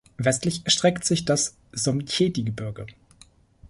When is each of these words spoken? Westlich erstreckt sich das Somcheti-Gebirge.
Westlich 0.17 0.65
erstreckt 0.65 1.05
sich 1.05 1.25
das 1.25 1.57
Somcheti-Gebirge. 1.73 2.87